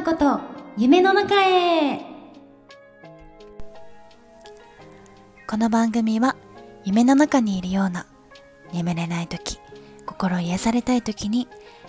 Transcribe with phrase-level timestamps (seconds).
[0.00, 0.40] なこと
[0.78, 2.00] 夢の中へ。
[5.46, 6.36] この番組は
[6.84, 8.06] 夢の中にいるような
[8.72, 9.60] 眠れない時
[10.06, 11.48] 心癒されたい時に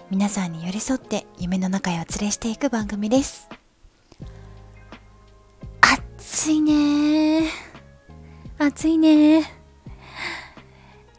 [0.10, 3.48] 皆さんに寄り添って夢の中へお連れしていく番組です。
[6.20, 7.44] 暑いね。
[8.58, 9.44] 暑いね。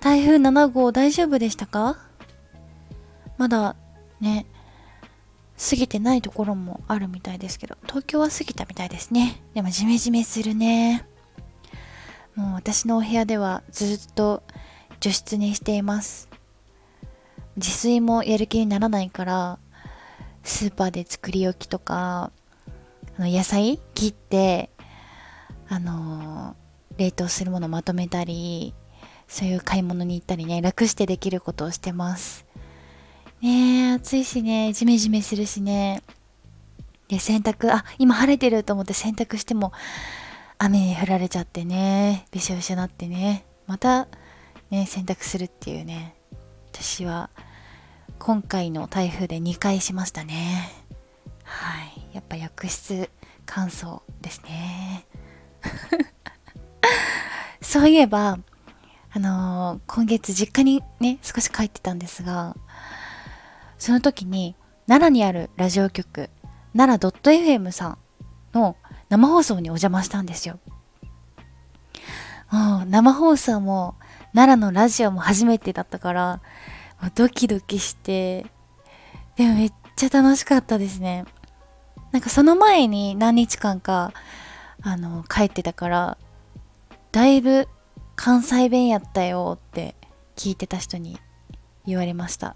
[0.00, 1.96] 台風7号大丈夫でしたか？
[3.38, 3.76] まだ
[4.20, 4.44] ね
[5.70, 9.40] 過ぎてないところもあるみたいですけど東京は過ぎたみたいですね。
[9.54, 11.06] でもジメジメするね。
[12.34, 14.42] もう私のお部屋ではずっと
[15.00, 16.28] 除湿にしています。
[17.56, 19.58] 自炊もやる気にならないから
[20.42, 22.32] スーパーで作り置きとか
[23.18, 24.70] あの野菜切って
[25.68, 28.74] あのー、冷凍するものまとめたり
[29.28, 32.41] そういう買い物に行ったりね楽してできることをしてます。
[33.42, 36.04] ねえ暑いしねジメジメするしね。
[37.08, 39.72] で洗濯あ今晴れてると思って洗濯しても
[40.58, 43.44] 雨に降られちゃってねびしょびしょなってね。
[43.66, 44.06] また
[44.70, 46.14] ね洗濯するっていうね。
[46.72, 47.30] 私は
[48.20, 50.70] 今回の台風で2回しましたね。
[51.42, 52.14] はい。
[52.14, 53.10] やっぱ浴室
[53.44, 55.04] 乾燥ですね。
[57.60, 58.38] そういえば
[59.12, 62.56] あのー、今月実家にね少し帰ってたんですが
[63.82, 64.54] その時に
[64.86, 66.30] 奈良にあるラジオ局
[66.72, 67.98] 奈良 .fm さん
[68.54, 68.76] の
[69.08, 70.60] 生放送にお邪魔したんですよ。
[72.86, 73.96] 生放送も
[74.34, 76.40] 奈良のラジオも初めてだったから
[77.00, 78.46] もうドキドキして
[79.34, 81.24] でもめっちゃ楽しかったですね。
[82.12, 84.12] なんかその前に何日間か
[84.82, 86.18] あの帰ってたから
[87.10, 87.66] だいぶ
[88.14, 89.96] 関西弁やったよって
[90.36, 91.18] 聞いてた人に
[91.84, 92.54] 言われました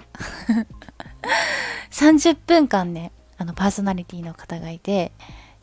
[1.91, 5.13] 30分間ねあのパーソナリティの方がいて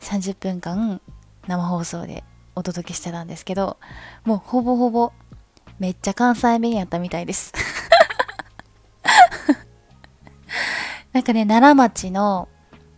[0.00, 1.00] 30分間
[1.46, 3.78] 生放送でお届けしてたんですけど
[4.24, 5.12] もうほぼほぼ
[5.78, 7.52] めっちゃ関西弁やったみたいです。
[11.12, 12.48] なんかね奈良町の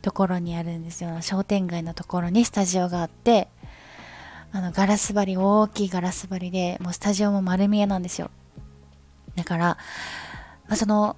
[0.02, 1.20] ところにあるんですよ。
[1.22, 3.48] 商店街のところにスタジオがあって
[4.52, 8.30] あのガラス張り大きいガラス張りでもうスタジオも丸見えなんですよ。
[9.34, 9.78] だから、
[10.68, 11.16] ま、その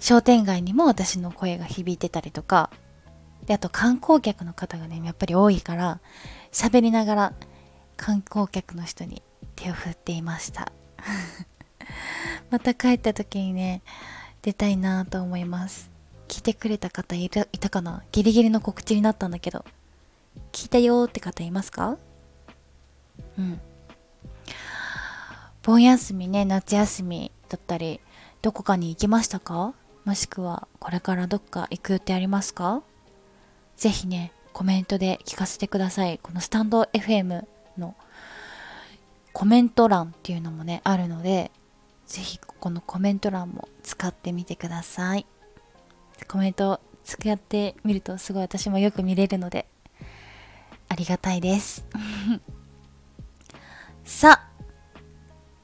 [0.00, 2.70] 商店街にも私の声が響いてたりとか。
[3.46, 5.98] であと観光客の方がねやっぱり多いから
[6.52, 7.32] 喋りながら
[7.96, 9.22] 観光客の人に
[9.56, 10.72] 手を振っていました。
[12.50, 13.82] また帰った時にね
[14.42, 15.90] 出たいなと思います。
[16.28, 18.04] 聞いてくれた方いたいたかな？
[18.12, 19.64] ギリギリの告知になったんだけど。
[20.52, 21.98] 聞いたよって方いますか？
[23.38, 23.60] うん。
[25.62, 28.00] 盆休みね夏休みだったり
[28.42, 29.74] どこかに行きましたか？
[30.04, 32.82] もしくはこれからどっか行く予定ありますか？
[33.76, 36.18] ぜひねコメントで聞かせてください。
[36.18, 37.44] このスタンド FM
[37.78, 37.94] の
[39.32, 41.50] コメント欄っていうのもねあるので
[42.06, 45.26] ぜひここのコメント欄も使ってみてください。
[46.28, 49.66] コメント使ってみるとすごい私もよく見れるので
[50.88, 51.86] ありがたいです。
[54.04, 54.50] さあ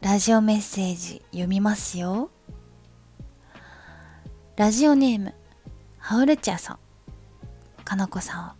[0.00, 2.30] ラジオメッセージ読みますよ。
[4.56, 5.34] ラジオネーム
[5.98, 6.78] ハウルチャーさん
[7.84, 8.56] かなこさ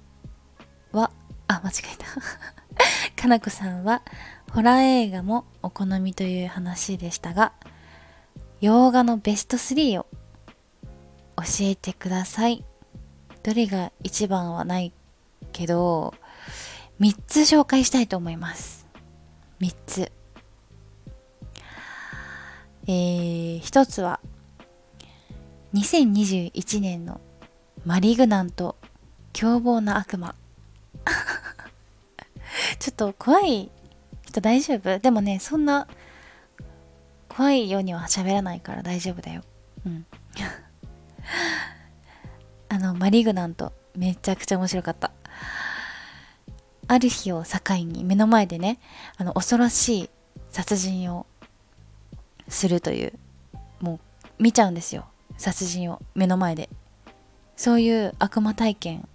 [0.93, 1.11] んは
[1.49, 3.23] あ間違えた。
[3.23, 4.03] かなこさんは
[4.53, 7.55] ホラー映画もお好みという話でしたが
[8.61, 10.07] 洋画のベスト3を
[11.37, 12.63] 教えてください。
[13.43, 14.93] どれが一番はない
[15.53, 16.13] けど
[17.01, 18.87] 3つ紹介したいと思います。
[19.61, 20.13] 3つ。
[22.87, 24.21] えー、1つは
[25.77, 27.21] 2021年の
[27.85, 28.77] マリグナント
[29.35, 30.35] 凶暴な悪魔。
[32.81, 33.71] ちょっと怖い。
[34.25, 34.99] 人大丈夫？
[34.99, 35.87] でもねそんな
[37.29, 39.43] 怖いようには喋らないから大丈夫だよ。
[39.84, 40.07] うん。
[42.71, 45.13] あのマリグナントめちゃくちゃ面白かった。
[46.89, 48.79] ある日を境に目の前でね
[49.19, 50.11] あの恐ろしい
[50.51, 51.27] 殺人を
[52.49, 53.13] するという
[53.81, 54.01] も
[54.39, 55.07] う見ちゃうんですよ。
[55.36, 56.68] 殺人を目の前で
[57.56, 59.09] そういう悪魔体験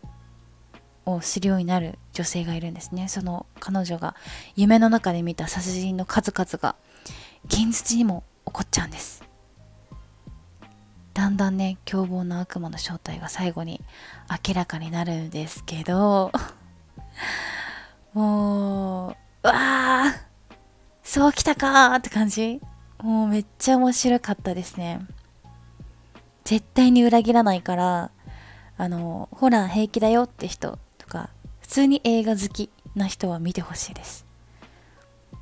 [1.06, 3.08] をするようになる女性がいるんですね。
[3.08, 4.16] その彼女が
[4.56, 6.76] 夢の中で見た殺人の数々が
[7.46, 9.24] 現実にも起こっちゃうんです。
[11.14, 13.82] だんだんね凶暴な悪魔の正体が最後に
[14.48, 16.32] 明らかになるんですけど
[18.14, 19.12] もう
[19.44, 20.32] うわー
[21.04, 22.62] そうきたかーって感じ。
[23.02, 25.00] もうめっちゃ面白かったですね。
[26.44, 28.12] 絶対に裏切らないから
[28.78, 31.30] あのホラー平気だよって人とか
[31.60, 34.26] 普通に映画好きな人は見てほしいです。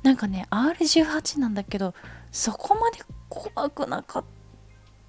[0.02, 1.94] なんかね R18 なんだけど
[2.30, 2.98] そこまで
[3.28, 4.24] 怖くなかっ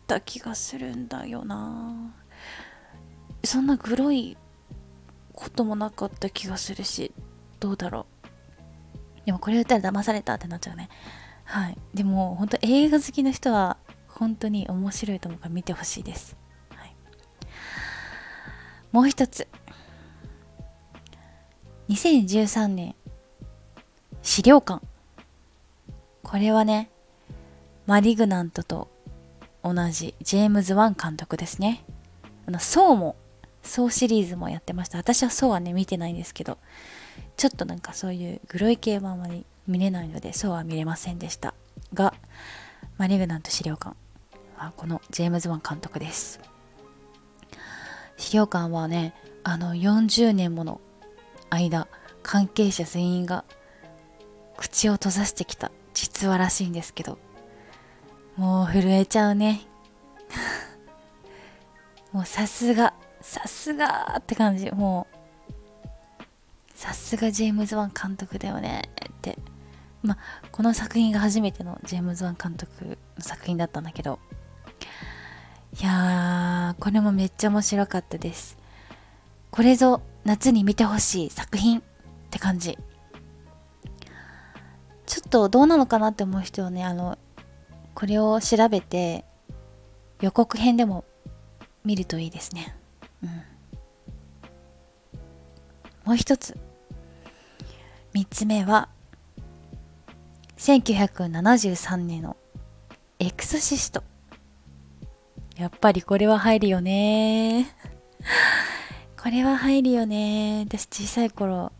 [0.08, 2.14] た気がするんだよな。
[3.44, 4.38] そんなグロい
[5.34, 7.12] こともなかった気がするし
[7.60, 9.26] どうだろう。
[9.26, 10.90] でもこれ言ったら騙されたってなっちゃうね。
[11.44, 11.78] はい。
[11.94, 13.78] でも本当映画好きな人は
[14.22, 16.38] 本当に面白いと思うから見てほしいです、
[16.70, 16.96] はい、
[18.92, 19.48] もう一つ。
[21.90, 22.94] 2013年
[24.22, 24.86] 資料館。
[26.22, 26.92] これはね
[27.88, 28.92] マリグナントと
[29.64, 31.84] 同じジェームズ・ワン監督ですね。
[32.46, 33.16] あのソウも
[33.64, 35.00] ソウシリーズもやってました。
[35.00, 36.60] 私はソウはね見てないんですけど
[37.38, 41.56] ちょっとなんかそういうグロい系はあまり見れないのでソウは見れませんでした。
[41.96, 42.14] が
[43.00, 43.96] マリグナント死霊館。
[44.62, 46.40] はこのジェームズ・ワン監督です。
[48.18, 50.82] 死霊館はねあの40年もの
[51.50, 51.88] 間
[52.22, 53.44] 関係者全員が
[54.58, 57.18] 口を閉ざしてきた実話らしいんですけど
[58.38, 59.62] もう震えちゃうね。
[62.14, 64.70] もうさすがさすがって感じ。
[64.72, 65.18] もう
[66.76, 68.84] さすがジェームズ・ワン監督だよね。
[69.08, 69.40] って。
[70.04, 70.18] まあ
[70.52, 74.20] この作品が初めてのジェームズ・ワン監督の作品だったんだけど
[75.80, 78.58] いやーこれもめっちゃ面白かったです。
[79.52, 81.84] これぞ夏に見てほしい作品っ
[82.30, 82.78] て感じ。
[85.06, 87.18] ちょっとどうなのかなって思う人はねあの
[87.94, 89.26] これを調べて
[90.22, 91.06] 予告編でも
[91.84, 92.76] 見るといいですね。
[93.24, 93.30] うん。
[96.06, 96.58] もう一つ。
[98.14, 98.90] 三つ目は
[100.58, 102.36] 1973年の
[103.20, 104.04] エクソシスト。
[105.62, 107.68] やっぱりこれは入るよね。
[109.16, 110.66] これは入るよね。
[110.68, 111.72] 私小さい頃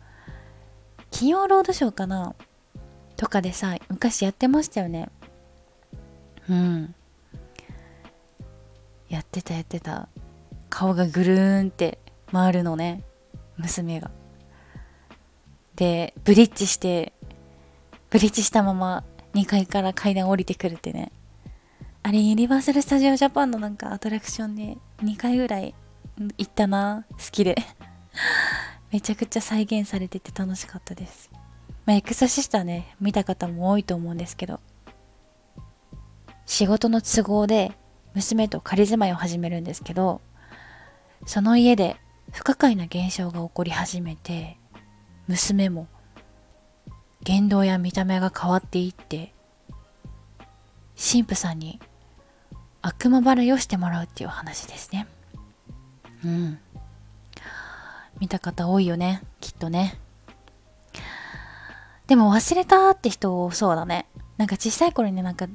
[1.10, 2.36] 金曜ロードショーかな？
[3.18, 5.10] とかでさ昔やってましたよね。
[6.48, 6.94] うん。
[9.10, 10.10] やってたやってた。
[10.70, 11.98] 顔がぐるーんって
[12.32, 13.02] 回るのね。
[13.58, 14.12] 娘が。
[15.76, 17.14] でブリッジして
[18.12, 19.04] ブリッジしたまま
[19.34, 21.12] 2階から階段降りてくるってね。
[22.04, 25.76] あれユニバーサル・スタジオ・ジャパンのなんかアトラクションで2回ぐらい
[26.38, 27.06] 行ったな。
[27.12, 27.56] 好きで。
[28.92, 31.30] めちゃくちゃ再現されてて楽しかったです。
[31.86, 34.60] まあ、エクソシストはね、見た方も多いと思うんですけど、
[36.46, 37.72] 仕事の都合で
[38.14, 40.22] 娘と仮住まいを始めるんですけど、
[41.26, 41.98] その家で
[42.32, 44.58] 不可解な現象が起こり始めて、
[45.28, 45.88] 娘も
[47.24, 49.34] 言動や見た目が変わっていって、
[50.98, 51.80] 神父さんに
[52.82, 55.08] 悪魔払いをしてもらうっていう話ですね。
[56.26, 56.60] うん。
[58.20, 59.98] 見た方多いよね、きっとね。
[62.08, 64.06] でも忘れたって人そうだね。
[64.38, 65.48] なんか小さい頃になんか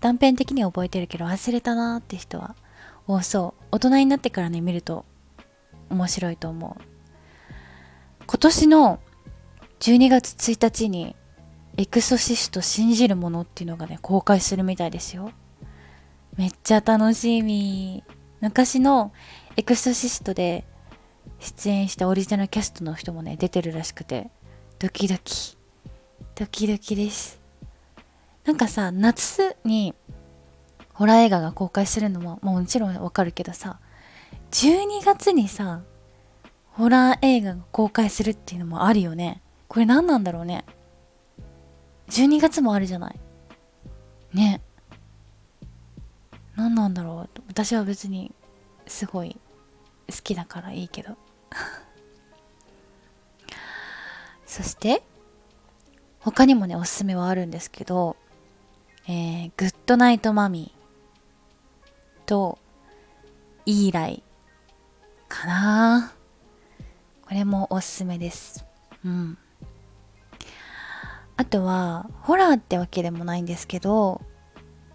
[0.00, 2.56] 断片的には覚えてるけど忘れたなって人は
[3.06, 3.64] 多そう。
[3.72, 5.04] 大人になってからね見ると
[5.90, 6.82] 面白いと思う。
[8.26, 9.00] 今年の
[9.80, 11.14] 12月1日に
[11.76, 15.30] エクソシスト信じるものっていうのがね公開するみたいですよ。
[16.36, 18.04] めっちゃ楽しみ。
[18.40, 19.12] 昔の
[19.56, 20.64] エクソシストで
[21.38, 24.30] 出演したオリジナルキャストの人もね出てるらしくて
[24.78, 25.56] ドキドキ
[26.34, 27.40] ドキドキです。
[28.44, 29.94] なんかさ、夏に
[30.94, 33.78] ホラー映画が公開するのももちろんわかるけどさ、
[34.50, 35.82] 12月にさ、
[36.72, 39.42] ホラー映画が公開するっていうのもあるよね。
[39.68, 40.64] これ何なんだろうね。
[42.08, 43.20] 12月もあるじゃない。
[44.32, 44.62] ね。
[46.62, 47.40] 何なんだろう。
[47.48, 48.32] 私は別に
[48.86, 49.36] すごい
[50.08, 51.16] 好きだからいいけど。
[54.46, 55.02] そして
[56.20, 58.16] 他にもね、おすすめはあるんですけど、
[59.08, 62.58] えー、グッドナイトマミーと、
[63.66, 64.22] イーライ
[65.28, 66.12] かな
[67.22, 68.64] これもおすすめです。
[69.04, 69.36] うん。
[71.36, 74.20] あとは、ホラーってわけでもないんですけど、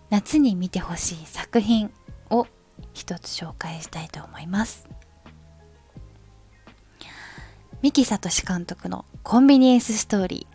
[0.10, 1.92] 夏に見てほしい作品
[2.30, 2.48] を
[2.94, 4.88] 一つ紹介したいと思います。
[7.82, 10.48] 三木聡監督のコンビニエンスストーリ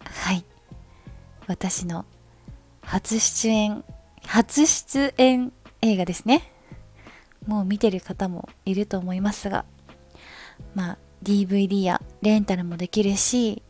[0.00, 0.08] ー。
[0.08, 0.44] はい。
[1.46, 2.04] 私の
[2.82, 3.84] 初出演
[4.24, 5.52] 初出演
[5.82, 6.42] 映画ですね。
[7.46, 9.64] もう見てる方もいると思いますが。
[10.74, 13.62] まあ DVD やレンタルもできるし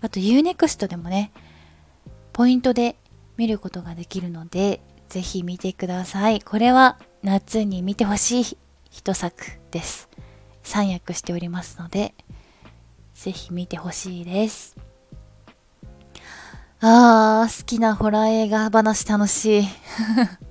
[0.00, 1.32] あと UNEXT でもね
[2.32, 2.96] ポイントで
[3.38, 6.42] 見ることができるのでぜひ見てください。
[6.42, 8.58] これは夏に見てほしい
[8.90, 10.10] 一作です。
[10.64, 12.14] 3役しておりますので
[13.14, 14.76] ぜひ見てほしいです。
[16.80, 19.64] あー好きなホラー映画話楽しい。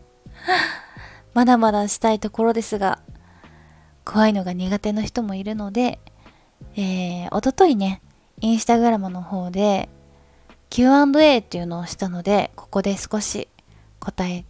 [1.35, 2.99] まだまだしたいところですが
[4.03, 5.99] 怖いのが苦手な人もいるので
[6.75, 8.01] えー、おとといね
[8.39, 9.89] インスタグラムの方で
[10.69, 13.47] Q&A っていうのをしたのでここで少し
[13.99, 14.45] 答え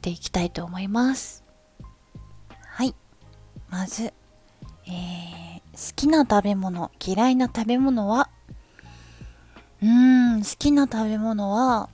[0.00, 1.44] ていきたいと思います。
[2.66, 2.94] はい。
[3.70, 8.28] まず、えー、好きな食べ物嫌いな食べ物は？
[9.80, 11.88] うーん好きな食べ物は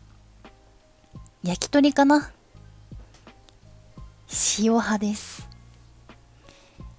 [1.42, 2.32] 焼き鳥かな？
[4.58, 5.48] 塩派です。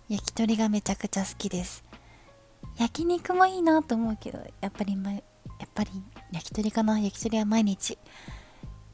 [0.07, 1.83] 焼き鳥がめちゃくちゃ好きです。
[2.77, 5.11] 焼肉もいいなと思うけどやっぱり、ま、
[5.79, 5.91] ぱり
[6.33, 6.99] 焼き鳥かな？
[6.99, 7.97] 焼き鳥は毎日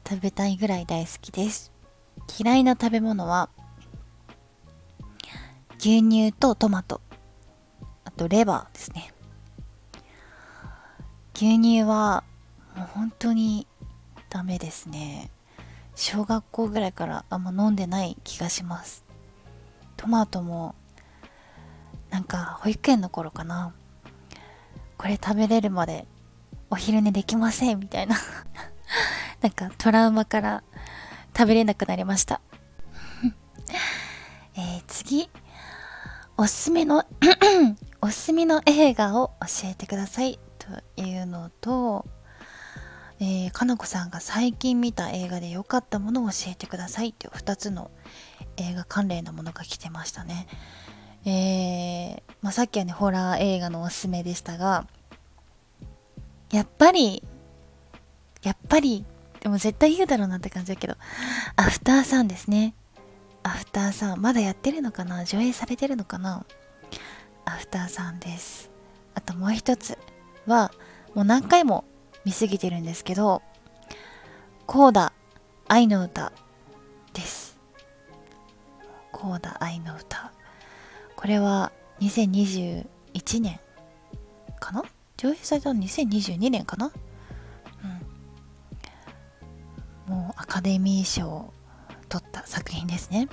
[0.08, 1.72] 食べたいぐらい大好きです。
[2.38, 3.48] 嫌いな食べ物は？
[5.78, 7.00] 牛乳とトマト。
[8.04, 9.12] あとレバーですね。
[11.34, 12.22] 牛乳は
[12.76, 13.66] もう本当に
[14.30, 15.32] ダメですね。
[15.96, 19.04] 小学校ぐらいからあんま飲んでない気がします。
[19.96, 20.76] トマトも
[22.10, 23.74] なんか保育園の頃かな。
[24.96, 26.06] これ食べれるまで
[26.70, 28.16] お昼寝できませんみたいな。
[29.40, 30.64] なんかトラウマから
[31.36, 32.40] 食べれなくなりました。
[34.56, 35.30] えー、次。
[36.38, 37.04] おすすめの
[38.02, 40.38] おすすめの映画を教えてください。
[40.58, 42.04] というのと、
[43.20, 47.12] えー、かなこさんが最近見た映画で良かったものを教えてください。
[47.12, 47.90] という2つの
[48.56, 50.46] 映画関連のものが来てましたね。
[51.24, 54.86] えー、まあ、さっきはね、ホラー映画のおすすめでしたが、
[56.50, 57.22] やっぱり、
[58.42, 59.04] やっぱり、
[59.40, 60.96] でも絶対言うだろうなって感じだけど、
[61.56, 62.74] アフターさんですね。
[63.42, 65.24] アフターさん、まだやってるのかな？
[65.24, 66.44] 上映されてるのかな？
[67.44, 68.70] アフターさんです。
[69.14, 69.98] あともう一つ
[70.46, 70.72] は、
[71.14, 71.84] もう何回も
[72.24, 73.42] 見すぎてるんですけど、
[74.66, 75.12] コーダ
[75.68, 76.32] 愛の歌
[77.12, 77.58] です。
[79.12, 80.32] コーダ愛の歌。
[81.14, 82.84] これは2021
[83.40, 83.60] 年
[84.58, 84.82] かな？
[85.16, 86.92] 上映されたの2022年かな？
[90.08, 90.14] うん。
[90.14, 91.52] もうアカデミー賞を
[92.08, 93.28] 取った作品ですね。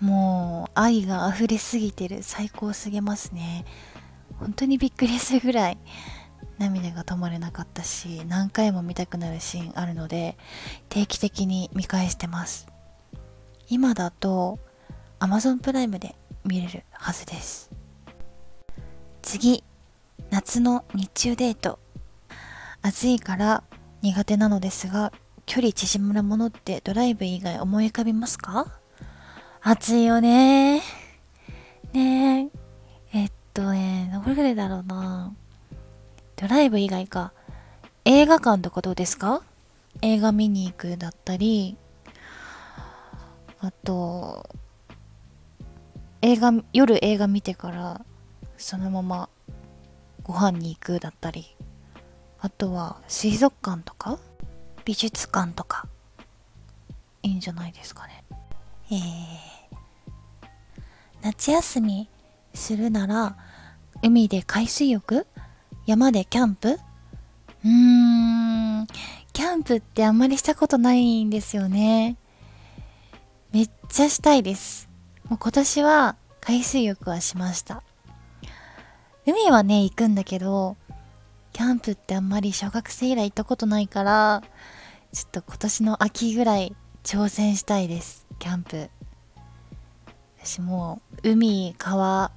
[0.00, 2.22] もう愛が溢れすぎてる。
[2.22, 3.64] 最高すぎますね。
[4.38, 5.78] 本当にびっくりするぐらい
[6.58, 10.36] 涙が止まれなかったし何回も見たくなるシーンあるので
[10.90, 12.66] 定期的に見返してます。
[13.68, 14.58] 今だと
[15.20, 17.70] Amazon プライムで見れるはずです。
[19.22, 19.64] 次。
[20.30, 21.78] 夏の日中デート。
[22.82, 23.64] 暑いから
[24.02, 25.12] 苦手なのですが
[25.46, 28.66] 距離縮むものってドライブ以外思い浮かびますか？
[29.62, 30.82] 暑いよね。
[31.92, 32.50] ね。
[33.12, 35.34] ええっとねどれぐらいだろうな。
[36.36, 37.32] ドライブ以外か。
[38.04, 39.42] 映画館とかどうですか？
[40.02, 41.76] 映画見に行くだったり。
[43.60, 44.48] あと
[46.22, 48.04] 映画夜映画見てから
[48.58, 49.28] そのまま
[50.26, 51.54] ご飯に行くだったり
[52.40, 54.18] あとは水族館とか
[54.84, 55.86] 美術館とか
[57.22, 58.24] いいんじゃないですかね。
[58.90, 58.98] えー、
[61.22, 62.08] 夏休み
[62.54, 63.36] するなら
[64.02, 65.28] 海で海水浴？
[65.86, 66.70] 山でキャンプ？
[66.70, 68.86] うーん
[69.32, 72.16] キャンプってあんまりしたことないんですよね。
[73.52, 74.88] めっちゃしたいです。
[75.28, 77.84] もう今年は海水浴はしました。
[79.26, 80.76] 海はね、行くんだけど、
[81.52, 84.44] キャンプってあんまり小学生以来行ったことないから、
[85.12, 88.24] ちょっと今年の秋ぐらい挑戦したいです。
[88.38, 88.88] キャンプ。
[90.38, 92.30] 私もう、海、川、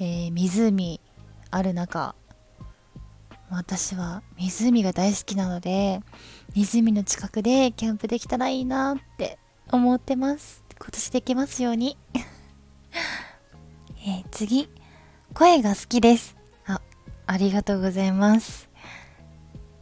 [0.00, 0.98] えー、湖
[1.50, 2.14] ある中、
[3.50, 6.00] 私は湖が大好きなので、
[6.54, 9.38] 湖の近くでキャンプできたらいいなって
[9.70, 10.64] 思ってます。
[10.78, 11.98] 今年できますように。
[14.06, 14.70] えー、次、
[15.34, 16.36] 声が好きです。
[16.64, 16.80] あ、
[17.26, 18.70] ありがとうございます。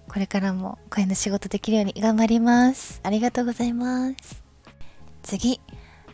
[0.08, 3.00] これからも声の仕事できるように頑張ります。
[3.02, 4.42] ありがとうございます。
[5.22, 5.60] 次、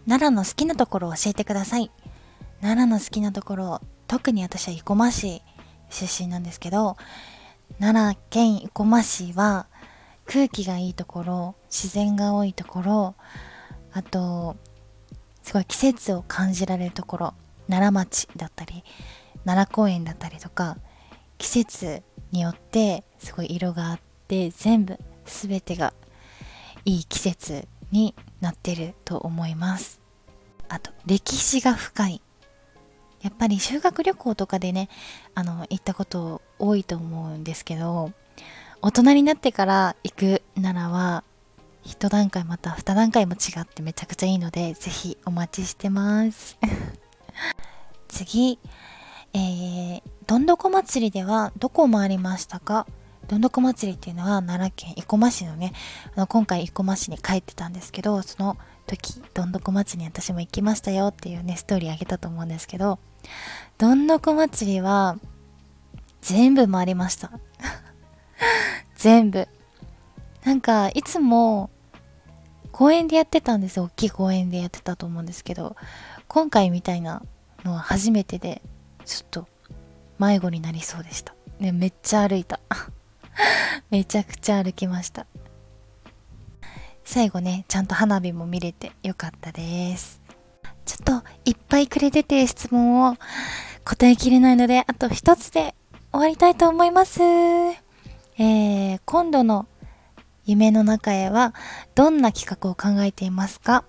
[0.08, 1.92] 奈良の好きなところを教えてください。
[2.62, 5.42] 奈良の好きなところ、特に私は生駒市
[5.88, 6.96] 出身なんですけど、
[7.78, 9.68] 奈良県生駒市は
[10.26, 13.14] 空気がいいところ、自然が多いところ、
[13.92, 14.56] あと
[15.44, 17.34] すごい季節を感じられるところ
[17.68, 18.82] 奈良町だったり
[19.44, 20.76] 奈良公園だったりとか
[21.38, 22.02] 季節
[22.32, 25.94] によってすごい色があって全部全てが
[26.84, 30.00] いい季節になってると思います。
[30.68, 32.22] あと歴史が深い。
[33.22, 34.88] やっぱり修学旅行とかでね
[35.34, 38.12] あの行ったこと多いと思うんですけど
[38.80, 41.24] 大人になってから行くならは
[41.82, 46.58] 一段階また二段階も違ってめちゃくちゃいいのでぜひお待ちしてます。
[48.08, 48.58] 次。
[49.34, 52.86] えー、どんどこ祭りではどこを回りましたか？
[53.28, 55.72] どんどこ祭りっていうのは奈良県生駒市のね
[56.16, 58.56] あの今回生駒市に帰ってたんですけどその
[58.86, 62.98] 時どんどこ祭りに私も行きましたよっていうねストーリーあげたと思うんですけど
[63.76, 65.18] どんどこ祭りは
[66.22, 67.30] 全部回りました。
[68.96, 69.46] 全部。
[70.44, 71.70] なんかいつも
[72.72, 73.84] 公園でやってたんですよ。
[73.84, 75.76] 大きい公園でやってたと思うんですけど
[76.28, 77.22] 今回みたいな
[77.64, 78.62] のは初めてで
[79.08, 79.48] ちょっと
[80.18, 81.34] 迷子になりそうでした。
[81.58, 82.60] ねめっちゃ歩いた。
[83.90, 85.26] めちゃくちゃ歩きました。
[87.04, 90.20] 最後ねちゃんと花火も見れてよかったです。
[90.84, 93.16] ちょっといっぱいくれてて質問を
[93.84, 95.74] 答えきれないのであと一つで
[96.12, 97.22] 終わりたいと思います。
[97.22, 99.66] えー、今度の
[100.44, 101.54] 夢の中へは
[101.94, 103.84] どんな企画を考えていますか、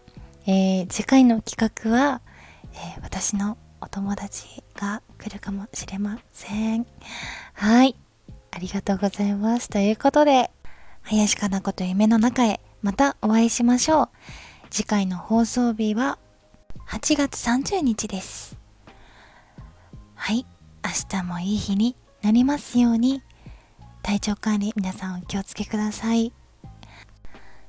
[0.47, 2.21] えー、次回の企画は、
[2.73, 6.87] えー、私のお友達が来るかもしれません。
[7.53, 7.95] はい。
[8.51, 9.69] ありがとうございます。
[9.69, 10.49] ということで、
[11.03, 14.09] 林かな子と夢の中へまたお会いしましょう。
[14.71, 16.17] 次回の放送日は
[16.87, 18.57] 8月30日です。
[20.15, 20.45] はい。
[20.83, 23.21] 明日もいい日になりますように。
[24.01, 26.31] 体調管理皆さんお気をつけください。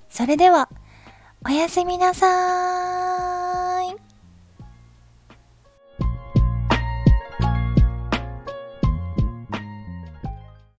[0.09, 0.69] それでは、
[1.45, 2.80] おやすみなさーい。